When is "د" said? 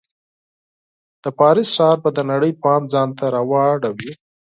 1.23-1.25, 2.13-2.19